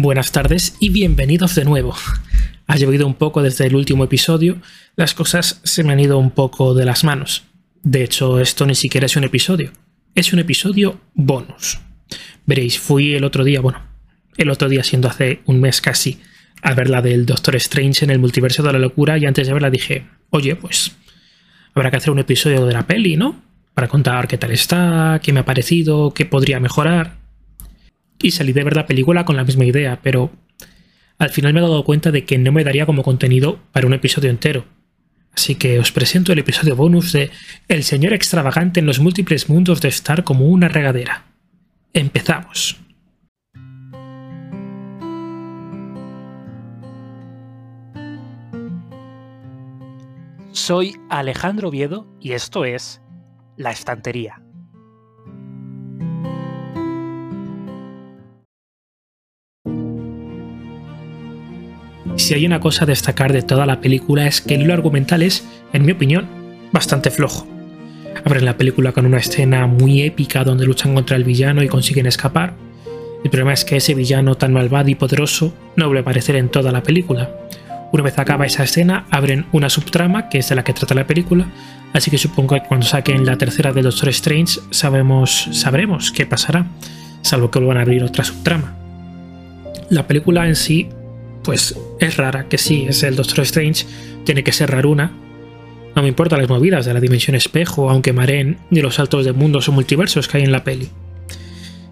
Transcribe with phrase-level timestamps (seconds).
[0.00, 1.92] Buenas tardes y bienvenidos de nuevo.
[2.68, 4.62] Ha llovido un poco desde el último episodio,
[4.94, 7.42] las cosas se me han ido un poco de las manos.
[7.82, 9.72] De hecho, esto ni siquiera es un episodio,
[10.14, 11.80] es un episodio bonus.
[12.46, 13.82] Veréis, fui el otro día, bueno,
[14.36, 16.20] el otro día siendo hace un mes casi,
[16.62, 19.52] a ver la del Doctor Strange en el multiverso de la locura y antes de
[19.52, 20.92] verla dije, oye, pues
[21.74, 23.42] habrá que hacer un episodio de la peli, ¿no?
[23.74, 27.17] Para contar qué tal está, qué me ha parecido, qué podría mejorar
[28.20, 30.30] y salí de ver la película con la misma idea, pero
[31.18, 33.94] al final me he dado cuenta de que no me daría como contenido para un
[33.94, 34.64] episodio entero.
[35.32, 37.30] Así que os presento el episodio bonus de
[37.68, 41.26] El señor extravagante en los múltiples mundos de estar como una regadera.
[41.92, 42.76] Empezamos.
[50.52, 53.00] Soy Alejandro Viedo y esto es
[53.56, 54.42] La Estantería.
[62.18, 65.22] Si hay una cosa a destacar de toda la película es que el hilo argumental
[65.22, 66.26] es, en mi opinión,
[66.72, 67.46] bastante flojo.
[68.24, 72.06] Abren la película con una escena muy épica donde luchan contra el villano y consiguen
[72.06, 72.54] escapar.
[73.24, 76.50] El problema es que ese villano tan malvado y poderoso no vuelve a aparecer en
[76.50, 77.30] toda la película.
[77.92, 81.06] Una vez acaba esa escena, abren una subtrama, que es de la que trata la
[81.06, 81.46] película,
[81.94, 86.66] así que supongo que cuando saquen la tercera de Doctor Strange sabemos, sabremos qué pasará,
[87.22, 88.74] salvo que vuelvan a abrir otra subtrama.
[89.88, 90.90] La película en sí
[91.48, 93.86] pues es rara, que sí, es el Doctor Strange,
[94.24, 95.12] tiene que ser raruna.
[95.96, 99.32] No me importan las movidas de la dimensión espejo, aunque mareen, ni los saltos de
[99.32, 100.90] mundos o multiversos que hay en la peli.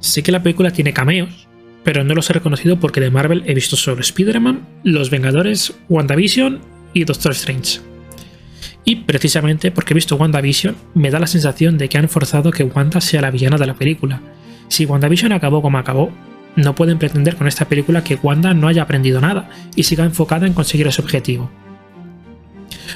[0.00, 1.46] Sé que la película tiene cameos,
[1.84, 6.58] pero no los he reconocido porque de Marvel he visto solo Spider-Man, Los Vengadores, WandaVision
[6.92, 7.78] y Doctor Strange.
[8.84, 12.64] Y precisamente porque he visto WandaVision, me da la sensación de que han forzado que
[12.64, 14.20] Wanda sea la villana de la película.
[14.66, 16.10] Si WandaVision acabó como acabó,
[16.56, 20.46] no pueden pretender con esta película que Wanda no haya aprendido nada y siga enfocada
[20.46, 21.50] en conseguir ese objetivo.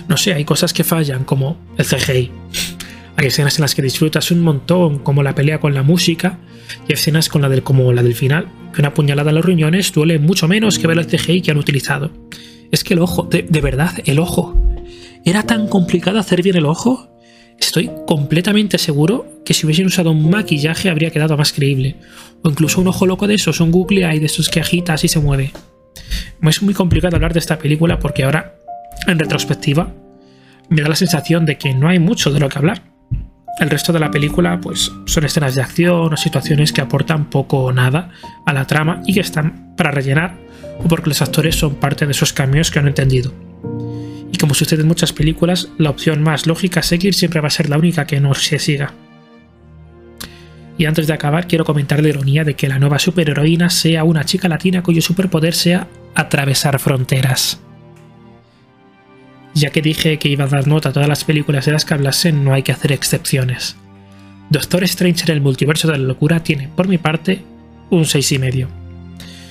[0.07, 2.31] No sé, hay cosas que fallan, como el CGI.
[3.17, 6.39] Hay escenas en las que disfrutas un montón, como la pelea con la música,
[6.87, 9.93] y escenas con la del, como la del final, que una puñalada en los riñones
[9.93, 12.13] duele mucho menos que ver el CGI que han utilizado.
[12.71, 14.57] Es que el ojo, de verdad, el ojo.
[15.25, 17.09] ¿Era tan complicado hacer bien el ojo?
[17.59, 21.97] Estoy completamente seguro que si hubiesen usado un maquillaje habría quedado más creíble.
[22.43, 25.09] O incluso un ojo loco de esos, un google eye de esos que agita y
[25.09, 25.53] se mueve.
[26.43, 28.59] Es muy complicado hablar de esta película porque ahora,
[29.07, 29.95] en retrospectiva,
[30.69, 32.93] me da la sensación de que no hay mucho de lo que hablar.
[33.59, 37.65] El resto de la película, pues, son escenas de acción o situaciones que aportan poco
[37.65, 38.11] o nada
[38.45, 40.37] a la trama y que están para rellenar,
[40.79, 43.33] o porque los actores son parte de esos cambios que han entendido.
[44.31, 47.51] Y como sucede en muchas películas, la opción más lógica a seguir siempre va a
[47.51, 48.93] ser la única que no se siga.
[50.79, 54.25] Y antes de acabar, quiero comentar la ironía de que la nueva superheroína sea una
[54.25, 57.61] chica latina cuyo superpoder sea atravesar fronteras.
[59.55, 61.95] Ya que dije que iba a dar nota a todas las películas de las que
[61.95, 63.77] hablasen, no hay que hacer excepciones.
[64.51, 67.43] Doctor Strange en el multiverso de la locura tiene, por mi parte,
[67.91, 68.69] un 6,5.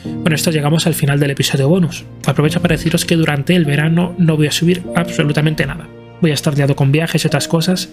[0.05, 2.05] Bueno, esto llegamos al final del episodio bonus.
[2.25, 5.87] Aprovecho para deciros que durante el verano no voy a subir absolutamente nada.
[6.22, 7.89] Voy a estar liado con viajes y otras cosas,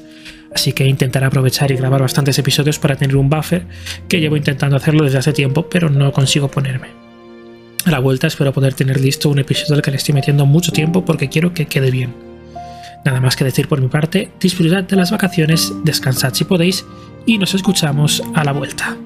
[0.54, 3.66] así que intentaré aprovechar y grabar bastantes episodios para tener un buffer,
[4.08, 6.88] que llevo intentando hacerlo desde hace tiempo, pero no consigo ponerme.
[7.84, 10.72] A la vuelta espero poder tener listo un episodio al que le estoy metiendo mucho
[10.72, 12.14] tiempo porque quiero que quede bien.
[13.04, 16.86] Nada más que decir por mi parte, disfrutad de las vacaciones, descansad si podéis
[17.26, 18.96] y nos escuchamos a la vuelta.